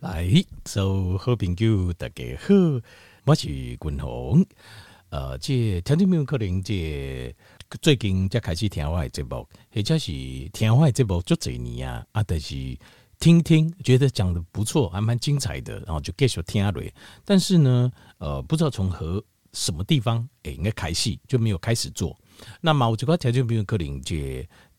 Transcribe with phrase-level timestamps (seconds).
[0.00, 0.26] 来，
[0.64, 2.54] 所有好朋友大家好，
[3.26, 4.42] 我是君鸿。
[5.10, 7.36] 呃，这听众朋友可能这
[7.82, 10.10] 最近才开始听我的节目，或者是
[10.54, 12.56] 听我的节目足几年啊，啊，但是
[13.18, 16.92] 听听觉得讲的不错，还蛮精彩的，然后就继续听下来。
[17.26, 19.22] 但是呢，呃，不知道从何
[19.52, 22.18] 什么地方，诶，应该开始就没有开始做。
[22.62, 24.16] 那么我这个听众朋友可能这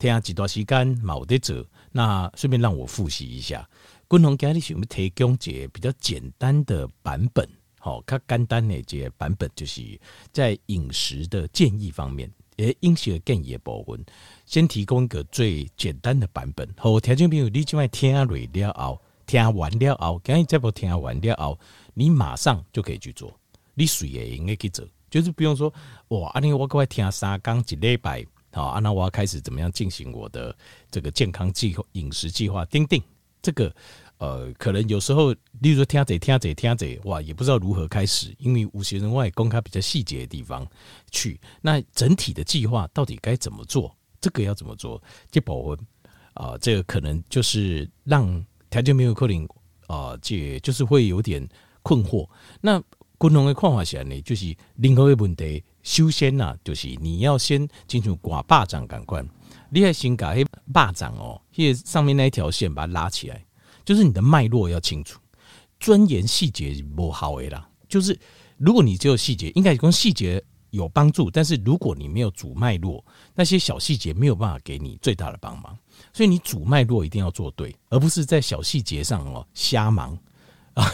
[0.00, 3.64] 听下几段时间冇得做，那顺便让我复习一下。
[4.12, 7.48] 君鸿今日想要提供一个比较简单的版本，
[7.78, 9.98] 好，较简单的这个版本就是
[10.30, 14.04] 在饮食的建议方面，诶，饮食的建议的部分，
[14.44, 16.68] 先提供一个最简单的版本。
[16.76, 21.58] 好，听众朋友，你今晚听完了后，听完了后，今日这部听完了后，
[21.94, 23.32] 你马上就可以去做，
[23.72, 25.72] 你随也应该去做，就是不用说
[26.08, 30.54] 哇，阿你我各位听三讲一礼拜，好，啊，那我要开始怎么样进行我的
[30.90, 33.02] 这个健康计划、饮食计划，订定
[33.40, 33.74] 这个。
[34.22, 40.64] 呃，可能有时候，例如说听者听者听者，哇，也不知道如何开始，因为有些人外公开比较细节的地方
[41.10, 41.40] 去。
[41.60, 43.92] 那整体的计划到底该怎么做？
[44.20, 45.02] 这个要怎么做？
[45.28, 45.86] 这部分
[46.34, 49.44] 啊，这个可能就是让条件没有可能
[49.88, 51.44] 啊，这就是会有点
[51.82, 52.24] 困惑。
[52.60, 52.80] 那
[53.18, 59.28] 共同的看法下呢，就是任何的问题，首先呐，就是你要先进入挂巴掌感官，
[59.68, 63.44] 你要先把那巴掌哦，那上面那一条线把它拉起来。
[63.84, 65.20] 就是你的脉络要清楚，
[65.80, 67.68] 钻研细节不好诶啦。
[67.88, 68.18] 就是
[68.56, 75.76] 如果你只有细节，应该跟细节有帮助，但是如果你没有主脉络，那些小细节没有办法给你最大的帮忙。
[76.12, 80.18] 所以你主脉络一定要做对，而不是在小细节上哦瞎忙
[80.74, 80.84] 啊。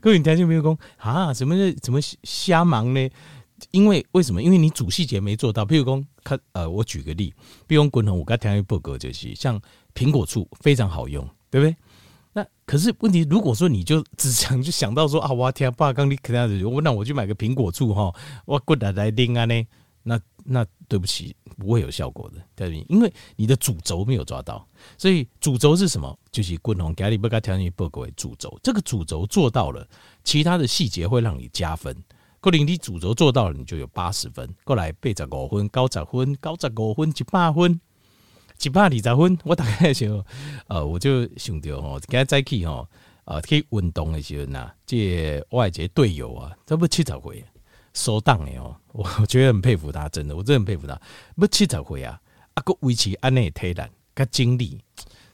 [0.00, 3.10] 各位你听众朋友说啊，怎么怎么瞎忙呢？
[3.70, 4.42] 因为为什么？
[4.42, 5.64] 因为你主细节没做到。
[5.64, 7.32] 譬如说，看呃，我举个例，
[7.66, 9.60] 比如滚筒，我刚听一报告就是，像
[9.94, 11.76] 苹果醋非常好用，对不对？
[12.34, 18.12] 那可是问题，如果说你就只想就想到说啊，我天，爸刚你可能子，我那我去买个苹果醋哈，
[18.44, 19.64] 我过来来拎啊呢，
[20.02, 22.86] 那那对不起，不会有效果的，对不对？
[22.88, 24.66] 因为你的主轴没有抓到，
[24.98, 26.18] 所以主轴是什么？
[26.32, 29.86] 就是滚红咖喱不该调你报告为主轴，这个主轴做到了，
[30.24, 31.96] 其他的细节会让你加分。
[32.40, 34.52] 过零你主轴做到了，你就有八十分。
[34.64, 37.80] 过来八十五分、九十分、九十五分、一百分。
[38.62, 40.24] 一百二十分，我大概就
[40.68, 42.88] 呃，我就想到吼，今仔早起吼，
[43.24, 47.44] 呃，去运动的时候呐，这我这队友啊，差不七十岁，
[47.92, 50.98] 收档的哦， 我觉得很佩服他，真的，我真的很佩服他。
[51.36, 52.18] 不七十岁啊，
[52.54, 54.80] 啊个维持安内体能跟精力，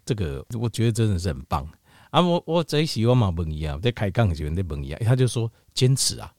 [0.05, 1.69] 这个我觉得真的是很棒
[2.11, 2.21] 啊！
[2.21, 6.33] 我我在喜欢嘛问一啊，在开杠的时候在问一样，他就说坚持啊，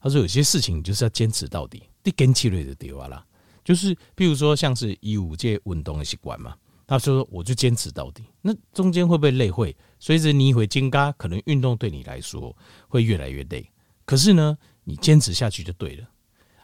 [0.00, 3.26] 他说有些事情就是要坚持到底，你坚持了就对啊啦。
[3.62, 6.54] 就是，比如说，像是以五届运动的习惯嘛，
[6.86, 8.24] 他说我就坚持到底。
[8.40, 9.50] 那中间会不会累？
[9.50, 12.56] 会，随着你会增加，可能运动对你来说
[12.88, 13.64] 会越来越累。
[14.04, 16.08] 可是呢，你坚持下去就对了。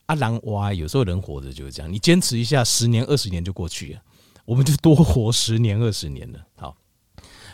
[0.06, 4.00] 啊，人哇，有时候人活着就是这样，你坚持一下，十年、二十年就过去了，
[4.44, 6.44] 我们就多活十年、二十年了。
[6.56, 6.76] 好，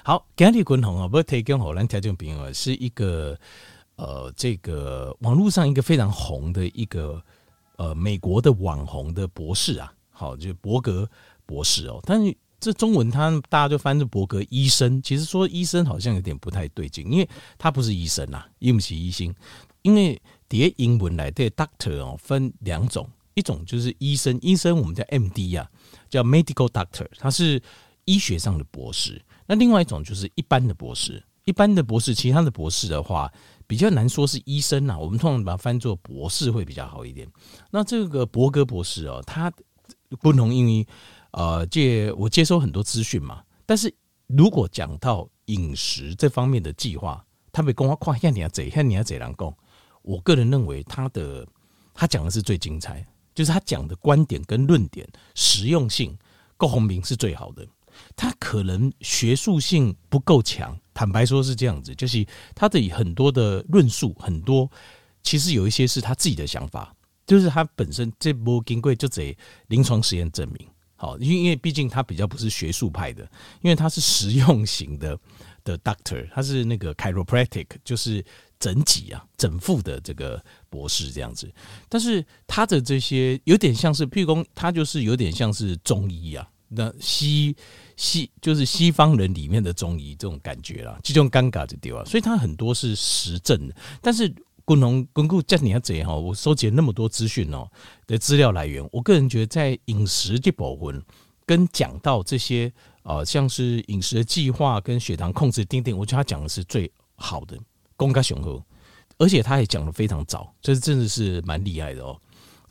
[0.05, 3.39] 好，甘地滚红啊，不过提供好难条件朋友是一个
[3.97, 7.23] 呃，这个网络上一个非常红的一个。
[7.83, 11.09] 呃，美国的网红的博士啊，好，就是伯格
[11.45, 12.01] 博士哦。
[12.05, 17.29] 但是这中文他大家就翻成伯格医生，其实说医生好像有点不太对劲，因为
[17.59, 19.35] 他不是医生呐，因不起医生。
[19.83, 25.69] 因为叠英文来的 doctor 哦，分两种，一种就是医生，医生我们叫 MD 啊，
[26.09, 27.61] 叫 medical doctor，他是
[28.05, 29.21] 医学上的博士。
[29.45, 33.33] 那另外一种就是一般的博士，一般的博士，其他的博士的话。
[33.73, 37.27] 比较难说是医生呐，我们通常把它翻作博士会比较好一点。
[37.71, 39.51] 那这个伯格博士哦，他
[40.21, 40.87] 不同，因为
[41.31, 43.43] 呃，借我接收很多资讯嘛。
[43.65, 43.91] 但是
[44.27, 49.55] 如果讲到饮食这方面的计划，他没跟我夸像你要怎像你要怎样讲。
[50.03, 51.47] 我个人认为他的
[51.95, 53.03] 他讲的是最精彩，
[53.35, 56.15] 就是他讲的观点跟论点实用性
[56.59, 57.67] 够红明是最好的。
[58.17, 60.79] 他可能学术性不够强。
[60.95, 62.23] 坦白说，是这样子，就是
[62.55, 64.71] 他的很多的论述，很多
[65.23, 66.95] 其实有一些是他自己的想法，
[67.27, 69.35] 就是他本身这波金贵就这
[69.69, 73.23] 临床实验证明，好，因因为毕竟他比较不是学术派的，
[73.63, 75.19] 因为他是实用型的
[75.65, 78.23] 的 doctor，他是那个 chiropractic，就是
[78.61, 81.51] 整脊啊整复的这个博士这样子，
[81.89, 86.47] 但是他的这些有点像是，譬如说他就是有点像是中医啊。
[86.75, 87.55] 那西
[87.97, 93.75] 西就是西方人里面的中医这种感觉啦，这种尴尬就对了，所以它很多是实证的。
[94.01, 94.33] 但是
[94.65, 96.15] 共同巩固叫你要怎样哈？
[96.17, 97.69] 我收集了那么多资讯哦
[98.07, 101.03] 的资料来源，我个人觉得在饮食这部分
[101.45, 102.73] 跟讲到这些
[103.03, 107.59] 呃，像是饮食的计划跟血糖控制定定，我觉得他讲的是最好的，
[107.97, 108.63] 公开雄厚，
[109.19, 112.17] 而且他也讲得非常早，这真的是蛮厉害的哦。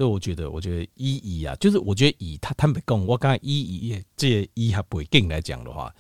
[0.02, 5.94] 所以我觉得，我觉得一乙啊，就是我觉得以他坦白讲，我刚才一乙这些医学背景来讲的话，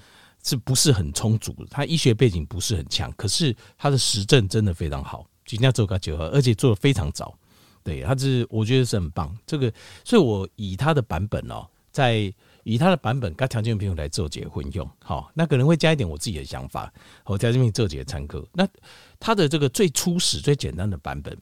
[0.44, 1.56] 是不是很充足？
[1.70, 7.38] 他医学背景不是很强，可是他的实证真的非常好，今天做个结合，而且做得非常早。
[7.84, 9.38] 对，他是我觉得是很棒。
[9.46, 9.72] 这个，
[10.04, 12.34] 所以我以他的版本哦，在
[12.64, 16.92] 以他的版本跟条件朋友来做结混用，好，那可能会加一点我自己的想法，
[17.24, 18.44] 和条件朋友做结参考。
[18.52, 18.68] 那
[19.20, 21.38] 他的这个最初始、最简单的版本，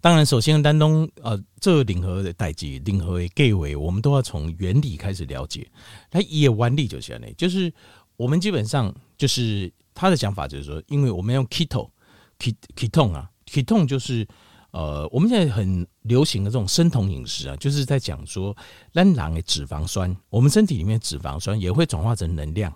[0.00, 5.66] 当然首先丹东呃，这个领和的代际，领和的盖维，我们都要从原理开始了解。
[6.10, 7.72] 他也原理就是呢，就是
[8.16, 14.26] 我们基本上就是他的想法就是说，因为我们用 keto，ketone 啊，ketone 就是。
[14.72, 18.56] 呃，我们现在很流行的这种生酮饮食啊，就是在讲说，
[18.90, 22.72] 咱人的脂肪酸，我们身体里面脂肪酸也会转化成能量。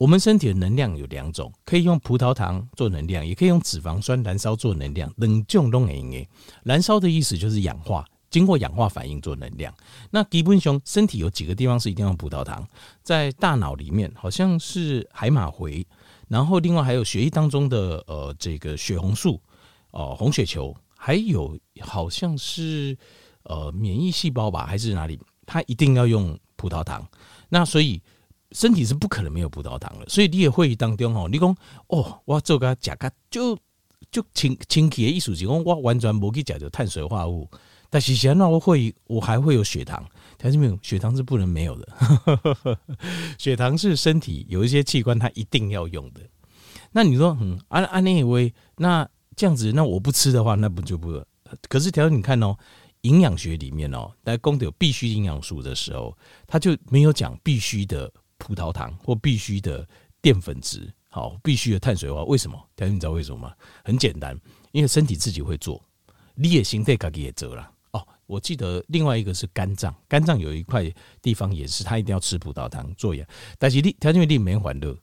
[0.00, 5.12] 我们身体的能量有两种，可以用葡萄糖做能量，也可以用脂肪酸燃烧做能量。
[5.18, 6.26] 两种都可以。
[6.62, 9.74] 燃烧的意思就是氧化，经过氧化反应做能量。
[10.10, 12.66] 那基本上身体有几个地方是一定要葡萄糖，
[13.02, 15.86] 在大脑里面好像是海马回，
[16.28, 19.38] 然后另外还有血液当中的呃这个血红素
[19.90, 20.74] 哦、呃、红血球。
[20.96, 22.96] 还有好像是
[23.42, 25.20] 呃免疫细胞吧，还是哪里？
[25.44, 27.06] 它一定要用葡萄糖。
[27.50, 28.00] 那所以
[28.52, 30.06] 身体是不可能没有葡萄糖的。
[30.08, 31.56] 所以你也会议当中哦，你讲
[31.88, 33.56] 哦，我做个甲个就
[34.10, 37.48] 就清清洁的意思是讲我完全没去讲究碳水化合物。
[37.88, 40.04] 但是现在我会我还会有血糖，
[40.38, 40.78] 听见没有？
[40.82, 42.78] 血糖是不能没有的。
[43.38, 46.20] 血糖是身体有一些器官它一定要用的。
[46.92, 49.08] 那你说嗯，安安那位那。
[49.36, 51.12] 这样子，那我不吃的话，那不就不？
[51.66, 52.54] 可是，条你看哦，
[53.02, 56.14] 营养学里面哦，在供有必需营养素的时候，
[56.46, 58.12] 他就没有讲必须的
[58.50, 59.88] 葡萄糖或必须的
[60.20, 62.24] 淀粉质，好，必须的碳水化。
[62.24, 62.60] 为什么？
[62.74, 63.54] 条你知道为什么吗？
[63.84, 64.36] 很简单，
[64.72, 65.80] 因为身体自己会做，
[66.34, 67.70] 你也形态自己也做了。
[67.92, 70.92] 哦，我记得另外一个是肝脏，肝脏有一块
[71.22, 73.24] 地方也是，它一定要吃葡萄糖做呀。
[73.56, 74.98] 但是你条件你没欢乐，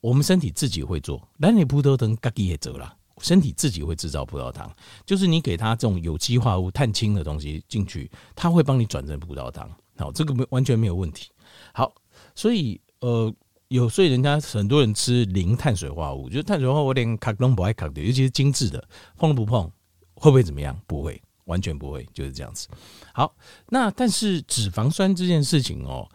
[0.00, 2.96] 我们身体自己会做，那你葡萄糖自己也做了。
[3.20, 4.72] 身体自己会制造葡萄糖，
[5.04, 9.68] 就是你给它这种有机化合物、碳氢的东西进去，它会帮你转成葡萄糖。
[9.96, 11.30] 好，这个没完全没有问题。
[11.72, 11.94] 好，
[12.34, 13.32] 所以呃，
[13.68, 18.82] 有所以人家很多人吃零碳水化合物，就是碳水化合物我连卡都不爱卡的，尤其是精致的，
[19.16, 19.70] 碰都不碰，
[20.14, 20.76] 会不会怎么样？
[20.86, 22.68] 不会，完全不会，就是这样子。
[23.12, 23.34] 好，
[23.68, 26.08] 那但是脂肪酸这件事情哦，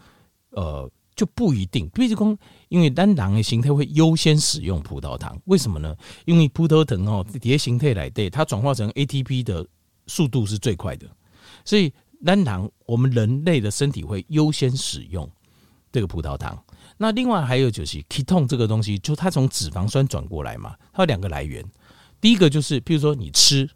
[0.50, 0.90] 呃。
[1.18, 2.38] 就不一定，比如说，
[2.70, 5.98] 因为单糖的形态会优先使用葡萄糖，为什么呢？
[6.26, 9.66] 因为葡萄糖哦，叠形态来对，它转化成 ATP 的
[10.06, 11.08] 速度是最快的，
[11.66, 11.92] 所以
[12.24, 15.28] 单糖我们人类的身体会优先使用
[15.92, 16.64] 这个葡萄糖。
[16.98, 21.64] 那另外还有就是 ketone 这个东西，就它从脂肪酸转过来嘛，它有两个来源。
[22.20, 23.70] 第一个就是，譬如说你吃，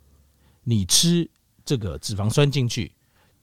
[0.63, 1.29] 你吃
[1.63, 2.91] 这个脂肪酸进去，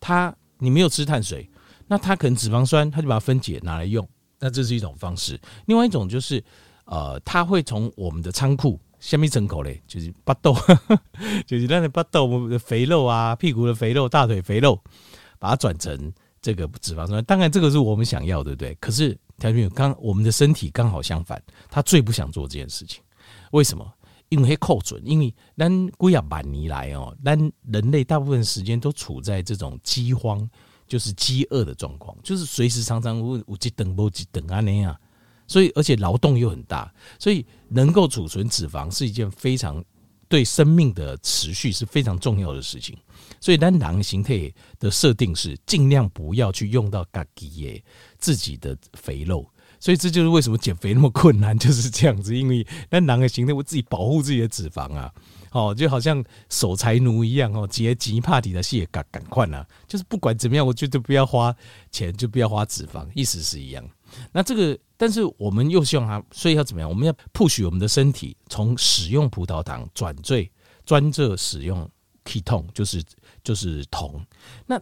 [0.01, 1.49] 它你没有吃碳水。
[1.87, 4.07] 那它可能脂肪酸，它就把它分解拿来用，
[4.41, 5.41] 那这是一种方式。
[5.65, 6.45] 另外一种就是，
[6.85, 10.55] 呃，它会从我们的仓库下面整口嘞，就是巴豆，
[11.47, 14.79] 就是那个巴豆我们的肥肉啊，屁股的肥肉、大腿肥肉，
[15.39, 17.25] 把它转成这个脂肪酸。
[17.25, 18.75] 当然，这个是我们想要，对不对？
[18.81, 23.03] 可是条件刚我们的身体刚好相反，他最不想做这件事情。
[23.53, 23.87] 为什么？
[24.29, 27.39] 因为扣准，因为咱几啊万年来哦，咱
[27.71, 30.49] 人类大部分时间都处在这种饥荒。
[30.87, 34.99] 就是饥饿的状况，就是随时常常会有几等不几等啊那样，
[35.47, 39.85] 所以而且劳动又很大，所以能够储存脂肪是一件非常
[40.29, 42.97] 对生命的持续是非常重要的事情。
[43.41, 47.83] 所以单囊形态的设定是尽量不要去用到自己
[48.19, 55.13] 自己的肥肉，所以这就是为什么减肥那么困难，就是这样子，因为单囊的形态会自己保护自己的脂肪啊。
[55.51, 61.55] 哦，就好像守财奴一样哦，急急怕底的事也赶赶快啊，就是不管怎么样，我觉得不要花
[61.91, 63.83] 钱，就不要花脂肪，意思是一样。
[64.33, 66.89] 那这个，但是我们又希望它，所以要怎么样？
[66.89, 70.51] 我们要 push 我们的身体从使用葡萄糖转最
[70.85, 71.89] 专注使用
[72.25, 73.03] ketone，就是
[73.43, 74.25] 就是酮。
[74.67, 74.81] 那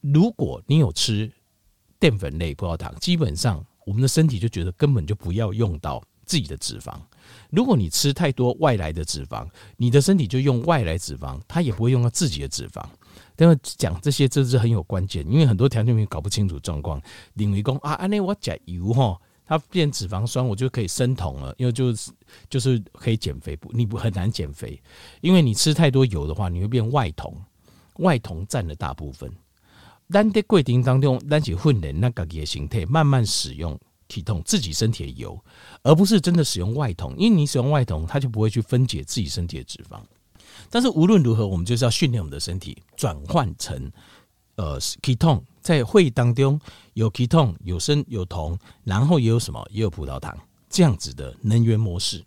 [0.00, 1.30] 如果你有吃
[1.98, 6.94] 淀粉类葡萄糖，基本上我们的身体就觉得根本就不要用到自己的脂肪。
[7.50, 12.84] 如果你吃太多外来的脂肪，你的身体就用外来脂肪，它也不会用到自己的脂肪。
[13.36, 17.00] 但是讲这些，这是很有关键，因为很多条件员搞不清楚状况，
[17.34, 22.10] 领为公啊，安内我加油哈，它变脂肪酸，我就可以生酮了，因为就是
[22.50, 24.82] 就是可以减肥，不，你不很难减肥，
[25.20, 27.32] 因为你吃太多油的话，你会变外酮，
[27.98, 29.32] 外酮占了大部分。
[30.10, 35.38] 但在过程当中，咱是训练那个的形态，慢慢使用 ketone 自己身体的油，
[35.82, 40.00] 而不是真的使用外酮，因为你使用外酮，它就不会去分解自己身体的脂肪。
[40.70, 43.90] 但是无论如何，我们就是要训练我们的身体转换成
[44.56, 46.60] 呃 ketone，在会议当中
[46.94, 50.36] 有 ketone 有砷有铜，然后也有什么也有葡萄糖
[50.68, 52.24] 这样子的能源模式。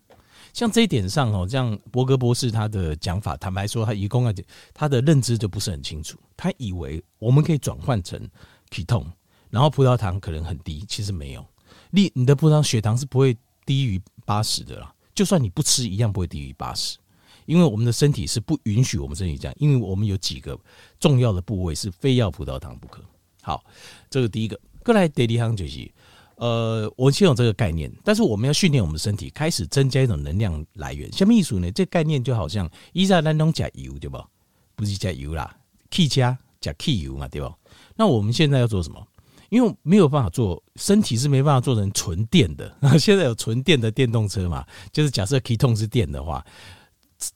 [0.52, 4.34] 像这一点上哦，像伯格博士他的讲法，坦白说，他一共啊，
[4.74, 6.18] 他的认知就不是很清楚。
[6.36, 8.20] 他以为我们可以转换成
[8.68, 9.06] ketone，
[9.48, 11.46] 然后葡萄糖可能很低，其实没有。
[11.90, 13.34] 你你的葡萄糖血糖是不会
[13.64, 16.98] 低于八十的啦，就算你不吃，一样不会低于八十。
[17.46, 20.58] 因为我们的身体是不允许我们身体这样，因为我们有几个
[20.98, 23.02] 重要的部位是非要葡萄糖不可。
[23.40, 23.64] 好，
[24.10, 24.58] 这个第一个。
[24.84, 25.90] 过来第二项就是。
[26.36, 31.12] 呃，我先有这个概念，但是我们要训练我们的身体，开始增加一种能量来源。
[31.12, 31.70] 什么意思呢？
[31.70, 34.26] 这概念就好像一在当中加油，对吧？
[34.74, 35.56] 不是加油啦，
[35.92, 37.54] 汽车加汽油嘛，对吧？
[37.94, 39.06] 那我们现在要做什么？
[39.50, 42.74] 因为没有办法做，身体是没办法做成纯电的。
[42.98, 44.66] 现在有纯电的电动车嘛？
[44.90, 46.44] 就是假设 k e t o n 是电的话，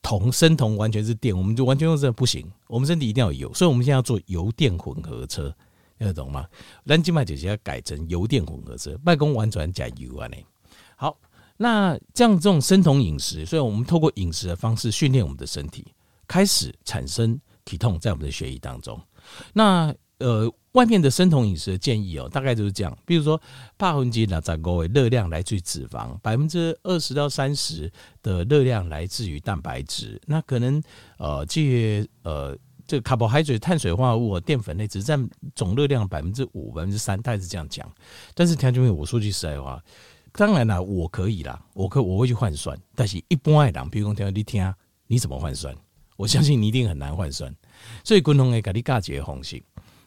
[0.02, 2.50] 铜、生、铜完全是电，我们就完全用这不行。
[2.66, 5.54] 我们身体一定要油，所以我们现在要做油电混合车。
[5.98, 6.46] 听得懂吗？
[6.84, 10.26] 咱今麦姐姐要改成油电混合车，卖工完全加油啊！
[10.28, 10.36] 呢，
[10.94, 11.16] 好，
[11.56, 15.86] 那这样这种生酮饮食，所以我们透过饮食的方式训练我们的身体，
[16.28, 19.00] 开始产生体痛在我们的血液当中。
[19.54, 23.40] 那呃，外面的生酮饮食的建议哦，大概就是这样，比如说
[23.76, 27.90] 百分之六十五的热量来自于脂肪，百分之二十到三十
[28.22, 30.20] 的热量来自于蛋白质。
[30.26, 30.82] 那可能
[31.18, 32.56] 呃，这些呃。
[32.88, 37.84] 这个 carbohydrate 碳水化合物、淀粉类只占总热量百分之五、百分之三，他也是这样讲。
[38.32, 39.82] 但是田中我说句实在话，
[40.30, 42.78] 当然啦，我可以啦，我可我会去换算。
[42.94, 44.72] 但是一般的人，比如说听你听，
[45.08, 45.74] 你怎么换算？
[46.16, 47.52] 我相信你一定很难换算。
[48.04, 49.60] 所以共同的给你加几个方式，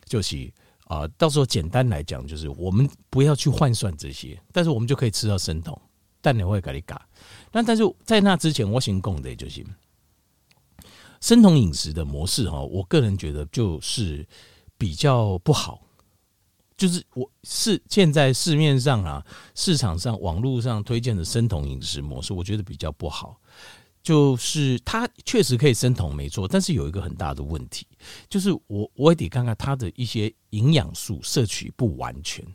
[0.09, 0.51] 就是
[0.85, 5.79] 啊，到时候简单来讲，就是我们不要去换算这些，但是我们就可以吃到生酮，
[6.19, 6.99] 但你会给你加。
[7.51, 9.63] 那但是在那之前，我先讲的就行。
[11.21, 14.27] 生酮饮食的模式哈，我个人觉得就是
[14.77, 15.81] 比较不好，
[16.75, 19.23] 就是我是现在市面上啊，
[19.53, 23.39] 市场上网络上推荐的生酮饮食模式，我觉得比较不好。
[24.01, 27.85] 就是它确实可以生酮没错，但是有一个很大的问题，
[28.29, 32.45] 就是我我也得看看它的一些营养素摄取不完全，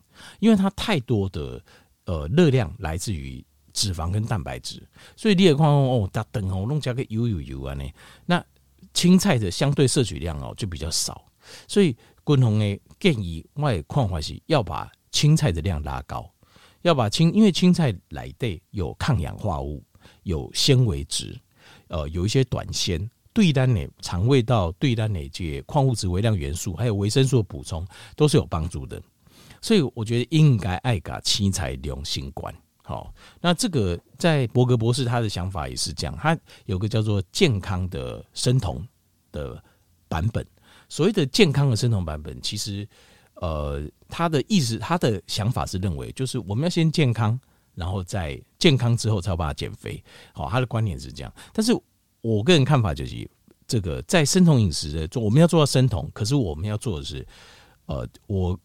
[0.40, 1.62] 因为它太多的
[2.06, 4.82] 呃热量来自于脂肪跟蛋白质，
[5.16, 7.84] 所以你也看哦，它等哦弄加个油油油啊呢，
[8.26, 8.44] 那。
[8.92, 11.26] 青菜的相对摄取量哦就比较少，
[11.66, 16.30] 所以均衡的建议外矿化是要把青菜的量拉高，
[16.82, 19.82] 要把青因为青菜来对有抗氧化物，
[20.24, 21.38] 有纤维质，
[21.88, 29.02] 呃，有一些短纤，对单的肠胃道对单的这些矿物质、微量元素，还有维生素的补充都是有帮助的，
[29.60, 32.54] 所以我觉得应该爱把青菜良心观。
[32.82, 38.86] 好，那这个在伯格博士他的想法也是这样，他有个叫做健康的生酮
[39.32, 39.62] 的
[40.06, 40.46] 版本。
[40.88, 42.86] 所谓的健康的生酮版本，其实
[43.36, 47.40] 呃，他的意思，他的想法是认为，就是我们要先健康，
[47.74, 50.02] 然后在健康之后才有办法减肥。
[50.32, 51.32] 好，他的观点是这样。
[51.52, 51.72] 但是
[52.20, 53.28] 我个人看法就是，
[53.66, 57.26] 这个在生酮饮食的做，我们要做到生酮，可是我们要做的是，
[57.86, 58.58] 呃，我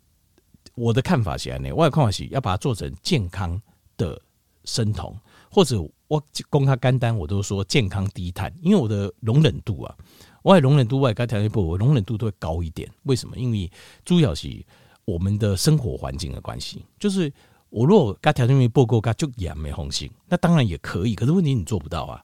[0.75, 3.61] 我的看法是呢，我的看法是要把它做成健康。
[3.99, 4.17] 的
[4.63, 5.13] 生酮，
[5.51, 9.93] 或者我供他肝单，我都说健康低碳，因为我的容忍度啊，
[10.41, 12.89] 我的容忍度外加条件不，我容忍度都会高一点。
[13.03, 13.37] 为什么？
[13.37, 13.69] 因为
[14.05, 14.65] 主要是
[15.03, 16.85] 我们的生活环境的关系。
[16.97, 17.29] 就是
[17.69, 21.15] 我如果加条件不够，加就也没红心，那当然也可以。
[21.15, 22.23] 可是问题你做不到啊！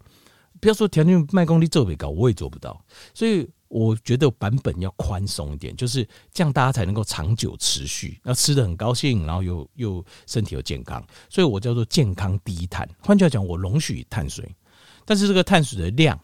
[0.60, 2.80] 不要说条件卖功力做别高，我也做不到。
[3.14, 3.50] 所以。
[3.68, 12.88] 我觉得版本要宽松一点，就是这样，大家才能够长久持续，要吃得很高兴，然后又又身体又健康，所以我叫做健康低碳。
[13.02, 14.50] 换句话讲，我容许碳水，
[15.04, 16.18] 但是这个碳水的量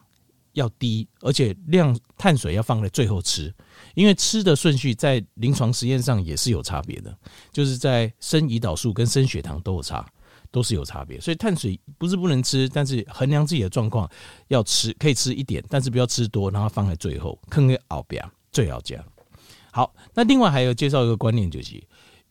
[0.52, 3.52] 要低，而且量碳水要放在最后吃，
[3.94, 7.16] 因为吃的顺序在临床实验上也是有差别的，
[7.52, 10.06] 就是在升胰岛素跟升血糖都有差。
[10.50, 14.06] 都是有差别，所以碳水不是不能吃，但是衡量自己的状况
[14.48, 19.02] 要吃，可以吃一点，但是不要吃多，然后放在最后，坑个奥比亚最好加。
[19.70, 21.82] 好，那另外还有介绍一个观念，就是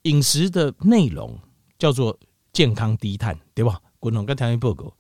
[0.04, 1.36] 饮食的内容
[1.80, 2.16] 叫做
[2.54, 3.82] 健康低碳，对吧？
[4.00, 4.96] 滚龙跟糖尿报告，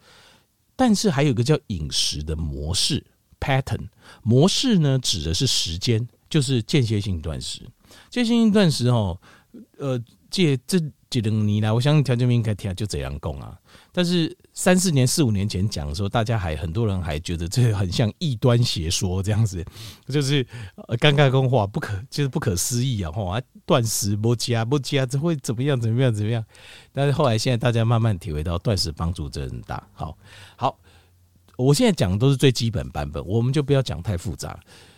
[0.76, 3.06] 但是还有一个叫饮食的模式
[3.40, 3.88] pattern
[4.24, 7.60] 模式呢，指的是时间，就是间歇性断食。
[8.10, 9.16] 间歇性断食哦，
[9.78, 13.56] 呃，借这几两年来，我相信调节民应该听就这样讲啊。
[13.92, 19.62] 但是三四年、四五年前讲的时候，大家还很多人还觉得这很像异端邪说这样子，
[20.08, 20.42] 就是
[21.00, 23.12] 尴尬公话不可，就是不可思议啊！
[23.12, 25.78] 哈，断食不加不加，这会怎么样？
[25.78, 26.14] 怎么样？
[26.14, 26.42] 怎么样？
[26.94, 29.86] 但是后来现在大家慢慢体会到断食帮助真的大。
[29.92, 30.18] 好，
[30.56, 30.80] 好，
[31.58, 34.58] 我现在讲的都是最基本版本，我们就不要讲太复杂。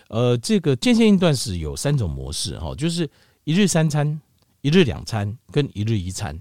[0.10, 3.10] 呃，这个间歇性断食有三种模式哈，就是
[3.44, 4.22] 一日三餐、
[4.62, 6.40] 一日两餐跟一日一餐。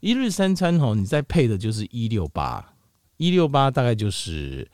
[0.00, 2.74] 一日三餐哈，你再配的就是一六八，
[3.16, 4.68] 一六八大概就是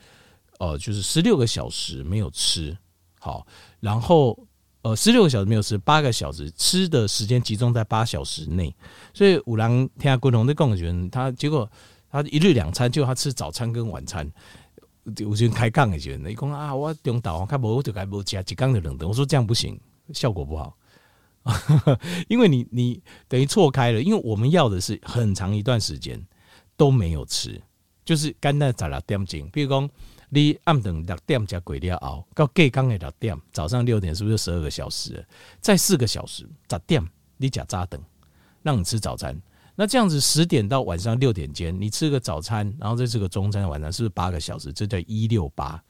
[0.59, 2.77] 呃，就是十六个小时没有吃，
[3.21, 3.47] 好，
[3.79, 4.37] 然后
[4.83, 8.75] 呃，十六个小时没有吃，八个小时吃的时间集中在八小时内。
[9.15, 11.71] 所以五郎天下归龙的共觉得他结果
[12.11, 14.29] 他一日两餐，就他吃早餐跟晚餐。
[15.27, 19.81] 我先开杠的时候，你讲啊，我中岛我看无就该无加几缸就两顿，我说这样不行，
[20.13, 20.77] 效果不好。
[22.29, 26.23] 因为你你等于错开了，因为我们要的是很长一段时间
[26.77, 27.61] 都没有吃，
[28.05, 29.89] 就是干单十六点钟，比如讲
[30.29, 35.27] 你暗顿六点加鬼了熬，到隔刚的六点，早上六点是不是十二个小时？
[35.63, 37.03] 再四个小时，十点
[37.39, 38.01] 你加早顿，
[38.63, 39.41] 让你吃早餐。
[39.77, 44.73] 那这样子十点到晚上六点间，你吃个早餐，然后再吃个中餐，晚上是不是八个小时？
[44.73, 45.83] 这叫一六八。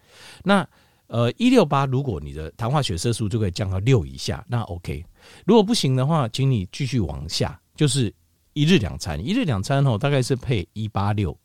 [0.45, 0.67] 那
[1.09, 5.05] 呃一六八，如果你的糖化血色素就可以降到六以下，那 OK。
[5.45, 8.15] 如果不行的话，请你继续往下，就是
[8.53, 11.37] 一日两餐，一日两餐哦，大概是配一八六，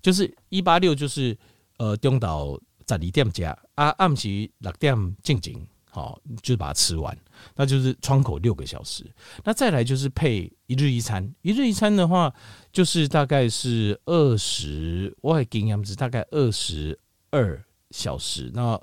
[0.00, 1.36] 就是一八六，就是
[1.78, 4.28] 呃中岛十二点加啊暗时
[4.58, 7.16] 六点静静，好，就把它吃完，
[7.56, 9.04] 那就是窗口六个小时。
[9.44, 12.32] 那再来就是配一日一餐，一日一餐的话，
[12.72, 16.98] 就是大概是二十，我还经验值大概二十
[17.30, 18.80] 二小时，那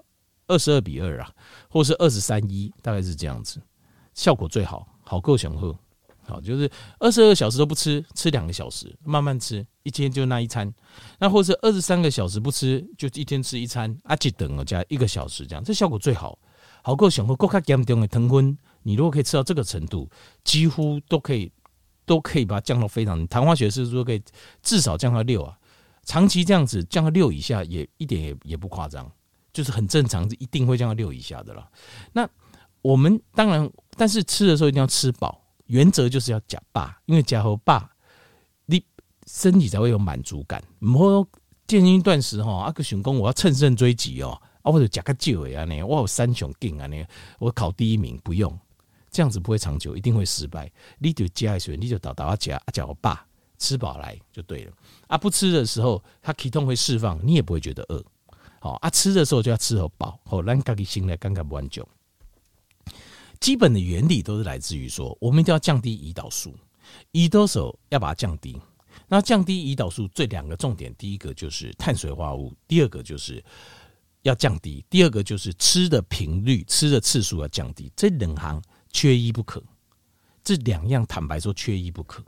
[0.48, 1.32] 二十二比二啊，
[1.70, 3.62] 或是二十三一，大概是这样子。
[4.14, 5.74] 效果最好，好够雄厚，
[6.24, 10.72] 好就是二十二小时都不吃，吃两个小时，慢慢吃，一天就那一餐。
[11.18, 16.38] 那或者二十三个小时不吃，就一天吃一餐，阿吉等哦加一个小时这样，这效果最好，
[16.82, 17.36] 好够雄厚。
[17.36, 20.10] 够卡严重的糖分，你如果可以吃到这个程度，
[20.44, 21.52] 几乎都可以
[22.06, 24.22] 都可以把它降到非常，糖化血色素可以
[24.62, 25.58] 至少降到六啊。
[26.04, 29.12] 长期这样子降到六以下，也一点也也不夸张，
[29.54, 31.70] 就是很正常，是一定会降到六以下的了。
[32.14, 32.28] 那
[32.82, 33.70] 我们当然。
[33.98, 37.92] 但是吃的时候一定要吃饱，原则就是要假霸，因为假和霸，
[38.66, 38.84] 你
[39.28, 40.64] 身体才会有满足感。
[40.80, 41.28] 唔好
[41.68, 47.06] 间歇断食哈，阿个想讲我要乘胜追击哦，啊或者呷个酒呀呢，我有三雄劲啊呢，
[47.40, 48.58] 我考第一名不用，
[49.10, 50.72] 这样子不会长久，一定会失败。
[51.00, 53.18] 你就呷的时候，你就倒倒啊呷啊呷好饱，
[53.58, 54.72] 吃饱来就对了。
[55.08, 58.04] 啊不吃的时候，它体痛会释放，你也不会觉得饿。
[58.60, 61.88] 好啊，吃的时候就要吃好饱，好让自己心来刚刚不安久。
[63.40, 66.54] 基本的原理都是来自于说，我们一定要降低胰岛素，
[67.12, 68.56] 胰岛素要把它降低。
[69.08, 73.44] 那降低胰岛素这两个重点，第一个就是碳水化合物，第二个就是
[74.24, 77.92] 要降低，第二个就是吃的频率、吃的次数要降低。
[77.96, 79.64] 这两行缺一不可，
[80.44, 82.24] 这两样坦白说缺一不可，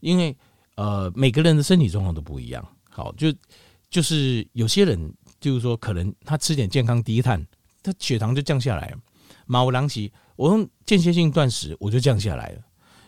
[0.00, 0.36] 因为
[0.76, 2.66] 呃每个人的身体状况都不一样。
[2.88, 3.32] 好，就
[3.88, 7.44] 就是有些人就是说，可能他吃点健康低碳，
[7.82, 8.98] 他血糖就降下来了。
[9.46, 12.62] 马乌朗奇，我用间歇性断食，我就降下来了。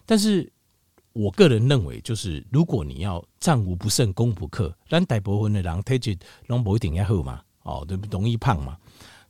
[0.04, 0.50] 但是
[1.12, 8.06] 我个人认为，就是如果你要战无不胜、攻不克，但大部分的人体质拢不一定要好嘛，哦，对不？
[8.10, 8.76] 容易胖嘛。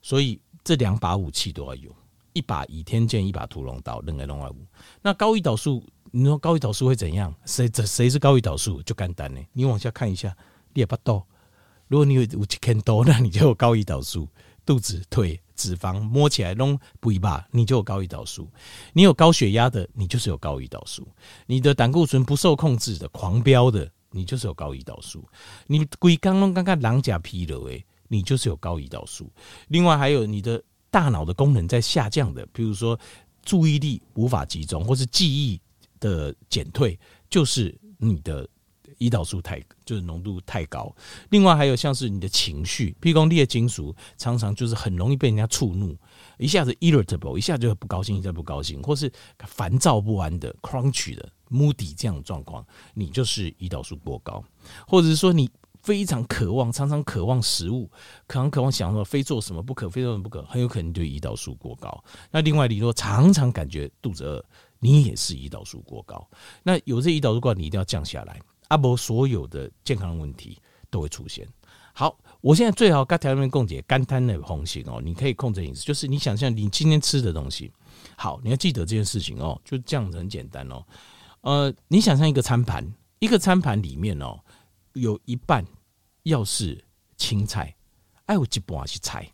[0.01, 1.95] 所以这两把武器都要有，
[2.33, 4.57] 一把倚天剑，一把屠龙刀，两个拢要有。
[5.01, 7.35] 那高胰岛素，你说高胰岛素会怎样？
[7.45, 8.83] 谁这谁是高胰岛素？
[8.83, 10.37] 就简单呢，你往下看一下，
[10.73, 11.27] 你也不多。
[11.89, 14.29] 如果你有五千多，那你就有高胰岛素，
[14.65, 15.41] 肚子腿。
[15.55, 18.45] 脂肪摸起来拢不一把，你就有高胰岛素；
[18.95, 21.05] 你有高血压的，你就是有高胰岛素；
[21.47, 25.21] 你的胆固醇不受控制的狂飙的，你就是有高胰岛素；
[25.69, 29.31] 你龟刚刚刚刚狼甲疲了诶，你就是有高胰岛素。
[29.69, 32.99] 另外还有你的大脑的功能在下降的，比如说
[33.43, 35.59] 注意力无法集中，或是记忆
[35.99, 36.99] 的减退，
[37.31, 38.47] 就是你的。
[38.99, 40.95] 胰岛素太就是浓度太高，
[41.31, 45.97] 另外还有像是你的情绪，譬如说列金属常常就是很容易被人家触怒，
[46.39, 54.45] 一下子 irritable，一下就不高兴，一下不高兴，或是烦躁不安的 crunch 的 moody 这样的状况，你就是胰岛素过高，
[54.87, 55.51] 或者是说你
[55.83, 57.91] 非常渴望，常常渴望食物，
[58.27, 62.03] 可能渴望想说非做什么不可，非做什么不可，很有可能就胰岛素过高。
[62.31, 64.45] 那另外你若常常感觉肚子饿，
[64.79, 66.27] 你也是胰岛素过高。
[66.63, 68.41] 那有这胰岛素过高，你一定要降下来。
[68.69, 71.47] 阿伯所有的健康问题都会出现。
[71.95, 77.71] 好，我现在最好跟条件共解肝贪的红型哦，你可以控制饮食，就是你想象你今天吃的东西，
[78.17, 80.83] 好，你要记得这件事情哦，就这样子很简单哦。
[81.43, 84.41] 呃，你想象一个餐盘，一个餐盘里面哦，
[84.95, 85.65] 有一半
[86.25, 86.83] 要是
[87.17, 87.75] 青菜，
[88.27, 89.31] 哎，有一半是菜，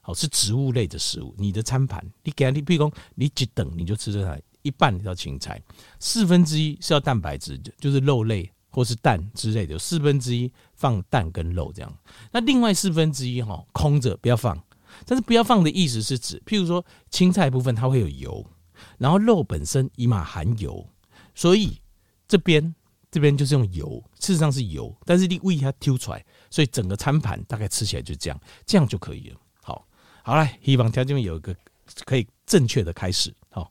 [0.00, 1.34] 好，是植物类的食物。
[1.38, 5.60] 你的餐盘，你给你，比如说你几等你就吃这菜，一半要青菜，
[5.98, 11.98] 四分之一是要蛋白质，就是肉类或是蛋之类的，四分之一放蛋跟肉这样。
[12.30, 14.58] 那另外四分之一哈空着不要放，
[15.04, 18.46] 但是不要放的意思是指，譬如说青菜部分它会有油，
[18.98, 20.86] 然后肉本身以马含油。
[21.34, 21.80] 所以
[22.28, 22.74] 这边
[23.12, 29.36] 这边就是用油，事实上是油，但是你胃它挑出来，所以整个餐盘大概吃起来就这样，这样就可以了。
[29.62, 29.86] 好，
[30.24, 31.54] 好了，希望条件有一个
[32.04, 33.32] 可以正确的开始。
[33.50, 33.70] 好。